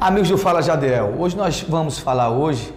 [0.00, 2.72] Amigos do Fala Jadiel, hoje nós vamos falar hoje,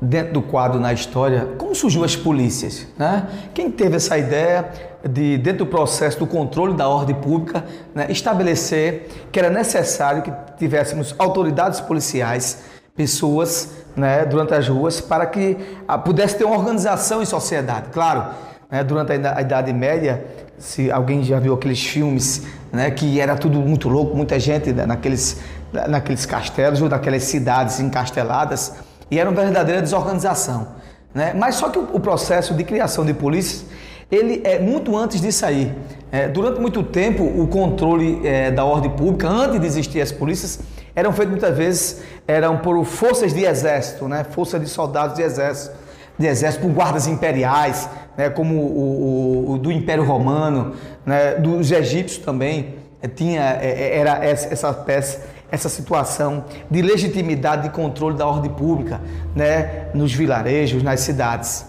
[0.00, 3.26] dentro do quadro na história, como surgiu as polícias, né?
[3.52, 4.70] Quem teve essa ideia
[5.02, 10.32] de, dentro do processo do controle da ordem pública, né, estabelecer que era necessário que
[10.56, 12.62] tivéssemos autoridades policiais,
[12.94, 15.56] pessoas, né, durante as ruas, para que
[15.88, 17.88] ah, pudesse ter uma organização em sociedade.
[17.90, 18.24] Claro,
[18.70, 20.24] né, durante a Idade Média,
[20.58, 24.86] se alguém já viu aqueles filmes, né, que era tudo muito louco, muita gente né,
[24.86, 25.40] naqueles
[25.88, 28.74] naqueles castelos ou naquelas cidades encasteladas
[29.10, 30.68] e era uma verdadeira desorganização.
[31.14, 31.32] Né?
[31.34, 33.64] Mas só que o, processo de criação de polícias,
[34.10, 35.74] ele é muito antes disso aí.
[36.12, 40.60] É, durante muito tempo, o controle é, da ordem pública, antes de existir as polícias,
[40.94, 44.24] eram feitos muitas vezes eram por forças de exército, né?
[44.24, 45.74] forças de soldados de exército,
[46.18, 48.28] de exército por guardas imperiais, né?
[48.28, 50.74] como o, o, o do Império Romano,
[51.06, 51.34] né?
[51.34, 58.16] dos egípcios também é, tinha é, era essa peça essa situação de legitimidade de controle
[58.16, 59.00] da ordem pública
[59.34, 61.66] né, nos vilarejos, nas cidades.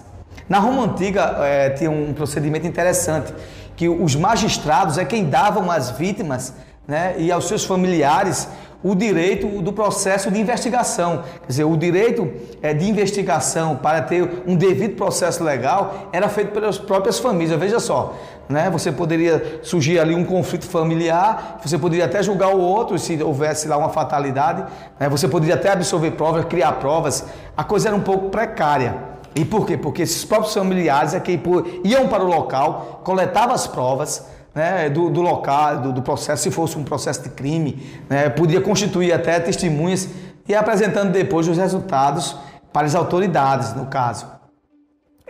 [0.48, 3.34] Na Roma Antiga é, tinha um procedimento interessante,
[3.76, 6.54] que os magistrados é quem davam às vítimas
[6.88, 8.48] né, e aos seus familiares
[8.82, 11.24] o direito do processo de investigação.
[11.42, 16.52] Quer dizer, o direito é, de investigação para ter um devido processo legal era feito
[16.52, 17.60] pelas próprias famílias.
[17.60, 18.16] Veja só,
[18.50, 18.68] né?
[18.68, 23.68] você poderia surgir ali um conflito familiar, você poderia até julgar o outro se houvesse
[23.68, 24.66] lá uma fatalidade,
[25.00, 25.08] né?
[25.08, 27.26] você poderia até absorver provas, criar provas.
[27.56, 28.96] A coisa era um pouco precária.
[29.36, 29.78] E por quê?
[29.78, 31.40] Porque esses próprios familiares é que
[31.84, 34.26] iam para o local, coletavam as provas,
[34.56, 38.60] né, do, do, local, do, do, processo, se fosse um processo de crime, né, podia
[38.60, 40.10] constituir até testemunhas
[40.48, 42.36] e apresentando depois os resultados
[42.74, 44.39] para as autoridades, no caso.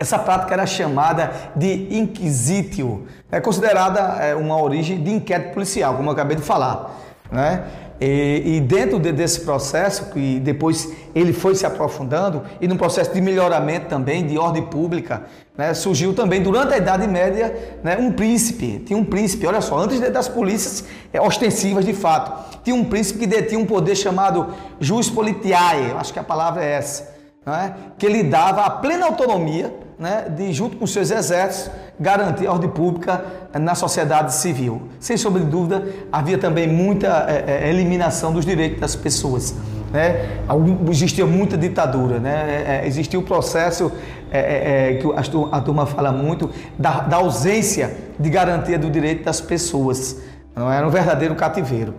[0.00, 6.08] Essa prática era chamada de inquisitio, é considerada é, uma origem de inquérito policial, como
[6.08, 6.98] eu acabei de falar.
[7.30, 7.64] Né?
[8.00, 13.12] E, e dentro de, desse processo, que depois ele foi se aprofundando, e no processo
[13.12, 15.24] de melhoramento também, de ordem pública,
[15.54, 18.78] né, surgiu também durante a Idade Média né, um príncipe.
[18.78, 20.82] Tinha um príncipe, olha só, antes das polícias
[21.12, 24.46] é, ostensivas de fato, tinha um príncipe que detinha um poder chamado
[24.80, 27.14] jus politiae, acho que a palavra é essa,
[27.46, 27.72] é?
[27.98, 32.70] que lhe dava a plena autonomia né, de, junto com seus exércitos, garantir a ordem
[32.70, 33.22] pública
[33.52, 34.88] na sociedade civil.
[34.98, 39.54] Sem sombra de dúvida, havia também muita é, é, eliminação dos direitos das pessoas.
[39.92, 40.40] Né?
[40.88, 42.80] Existia muita ditadura, né?
[42.82, 43.92] É, existia o processo
[44.30, 45.06] é, é, que
[45.52, 50.16] a turma fala muito da, da ausência de garantia do direito das pessoas.
[50.56, 51.94] Não era um verdadeiro cativeiro.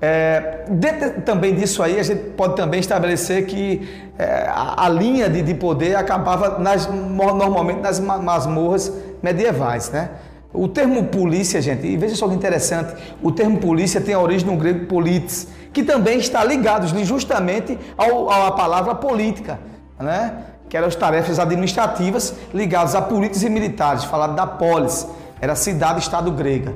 [0.00, 5.28] É, dentro também disso aí, a gente pode também estabelecer que é, a, a, linha
[5.28, 10.10] de, de, poder acabava nas, normalmente nas masmorras medievais, né?
[10.52, 14.46] O termo polícia, gente, e veja só que interessante, o termo polícia tem a origem
[14.46, 19.58] no grego politis, que também está ligado justamente ao, à palavra política,
[20.00, 20.44] né?
[20.68, 25.06] que eram as tarefas administrativas ligadas a políticos e militares, falado da polis,
[25.40, 26.74] era cidade-estado grega.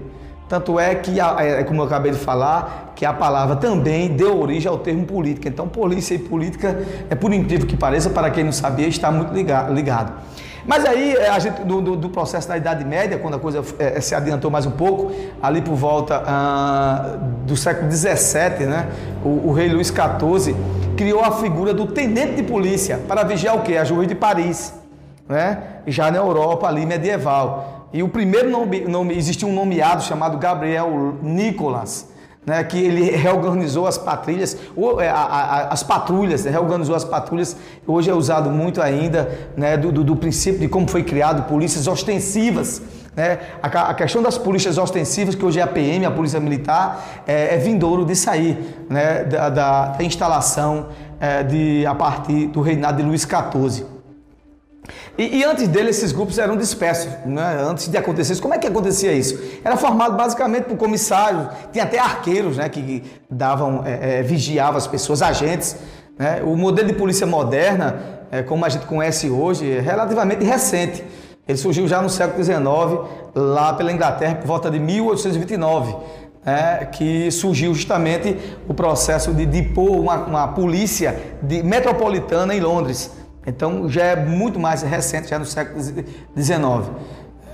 [0.52, 4.70] Tanto é que, é, como eu acabei de falar, que a palavra também deu origem
[4.70, 5.48] ao termo política.
[5.48, 9.32] Então, polícia e política, é por incrível que pareça, para quem não sabia, está muito
[9.32, 10.12] ligado.
[10.66, 13.64] Mas aí, é, a gente, do, do, do processo da Idade Média, quando a coisa
[13.78, 15.10] é, se adiantou mais um pouco,
[15.42, 18.88] ali por volta ah, do século XVII, né,
[19.24, 20.54] o, o, rei Luís XIV
[20.98, 23.78] criou a figura do tenente de polícia para vigiar o quê?
[23.78, 24.74] A juiz de Paris,
[25.26, 27.81] né, já na Europa ali medieval.
[27.92, 32.08] E o primeiro nome, nome existia um nomeado chamado Gabriel Nicolas,
[32.44, 34.56] né, que ele reorganizou as patrulhas,
[35.00, 39.92] é, a, a, as patrulhas, reorganizou as patrulhas, hoje é usado muito ainda né, do,
[39.92, 42.82] do, do, princípio de como foi criado polícias ostensivas.
[43.14, 43.38] Né?
[43.62, 47.54] A, a, questão das polícias ostensivas, que hoje é a PM, a Polícia Militar, é,
[47.54, 50.88] é vindouro de sair né, da, da, da instalação
[51.20, 53.91] é, de, a partir do reinado de Luís XIV.
[55.16, 57.58] E, e, antes dele, esses grupos eram dispersos, né?
[57.60, 58.40] antes de acontecer isso.
[58.40, 59.38] Como é que acontecia isso?
[59.62, 62.68] Era formado basicamente por comissários, tinha até arqueiros né?
[62.68, 65.76] que davam, é, é, vigiavam as pessoas, agentes.
[66.18, 66.42] Né?
[66.42, 68.00] O modelo de polícia moderna,
[68.30, 71.04] é, como a gente conhece hoje, é relativamente recente.
[71.46, 72.62] Ele surgiu já no século XIX,
[73.34, 75.94] lá pela Inglaterra, por volta de 1829.
[76.44, 78.36] É, que surgiu justamente
[78.66, 83.12] o processo de depor uma, uma polícia de, metropolitana em Londres.
[83.46, 86.90] Então já é muito mais recente, já no século XIX,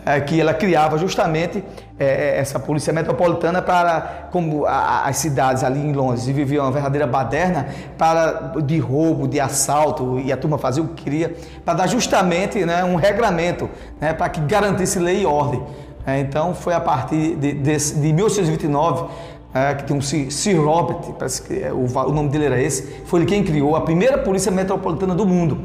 [0.05, 1.62] é, que ela criava justamente
[1.99, 6.73] é, é, essa polícia metropolitana para, como a, as cidades ali em Londres viviam uma
[6.73, 11.75] verdadeira baderna para de roubo, de assalto e a turma fazia o que queria para
[11.75, 13.69] dar justamente né, um regramento
[14.00, 15.62] né, para que garantisse lei e ordem.
[16.06, 19.08] É, então foi a partir de, de, de 1829
[19.54, 23.02] é, que tem um Sir Robert, parece que é, o, o, nome dele era esse,
[23.06, 25.58] foi ele quem criou a primeira polícia metropolitana do mundo.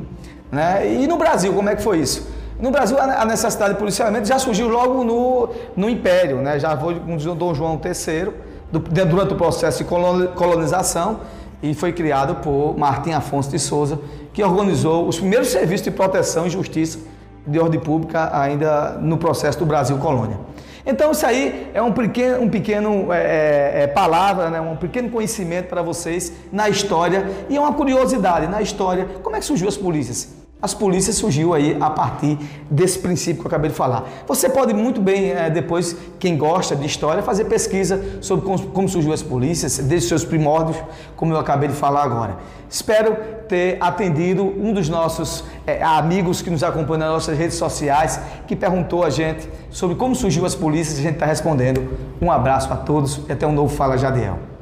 [0.52, 0.94] Né?
[0.94, 2.28] E no Brasil, como é que foi isso?
[2.60, 6.60] No Brasil, a necessidade de policiamento já surgiu logo no, no Império, né?
[6.60, 8.32] já foi com Dom João III,
[8.72, 9.90] do, durante o processo de
[10.36, 11.20] colonização,
[11.62, 14.00] e foi criado por Martim Afonso de Souza,
[14.32, 17.00] que organizou os primeiros serviços de proteção e justiça
[17.46, 20.38] de ordem pública ainda no processo do Brasil colônia.
[20.86, 24.60] Então isso aí é um pequeno, um pequeno é, é, é, palavra, né?
[24.60, 29.06] um pequeno conhecimento para vocês na história e é uma curiosidade na história.
[29.24, 30.43] Como é que surgiu as polícias?
[30.64, 32.40] As polícias surgiu aí a partir
[32.72, 34.08] desse princípio que eu acabei de falar.
[34.26, 38.88] Você pode muito bem, é, depois, quem gosta de história, fazer pesquisa sobre como, como
[38.88, 40.78] surgiu as polícias, desde seus primórdios,
[41.18, 42.38] como eu acabei de falar agora.
[42.70, 43.18] Espero
[43.50, 48.18] ter atendido um dos nossos é, amigos que nos acompanha nas nossas redes sociais,
[48.48, 51.90] que perguntou a gente sobre como surgiu as polícias e a gente está respondendo.
[52.22, 54.53] Um abraço a todos e até um novo Fala Jadiel.